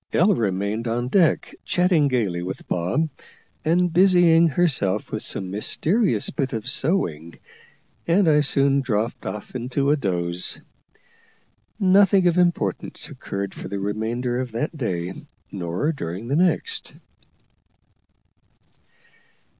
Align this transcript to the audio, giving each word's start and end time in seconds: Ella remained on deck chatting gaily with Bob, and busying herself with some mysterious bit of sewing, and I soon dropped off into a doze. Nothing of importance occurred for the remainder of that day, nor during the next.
Ella 0.11 0.33
remained 0.33 0.87
on 0.87 1.09
deck 1.09 1.53
chatting 1.63 2.07
gaily 2.07 2.41
with 2.41 2.67
Bob, 2.67 3.07
and 3.63 3.93
busying 3.93 4.47
herself 4.47 5.11
with 5.11 5.21
some 5.21 5.51
mysterious 5.51 6.31
bit 6.31 6.53
of 6.53 6.67
sewing, 6.67 7.37
and 8.07 8.27
I 8.27 8.41
soon 8.41 8.81
dropped 8.81 9.27
off 9.27 9.53
into 9.53 9.91
a 9.91 9.95
doze. 9.95 10.59
Nothing 11.79 12.25
of 12.25 12.39
importance 12.39 13.09
occurred 13.09 13.53
for 13.53 13.67
the 13.67 13.77
remainder 13.77 14.39
of 14.39 14.53
that 14.53 14.75
day, 14.75 15.13
nor 15.51 15.91
during 15.91 16.29
the 16.29 16.35
next. 16.35 16.95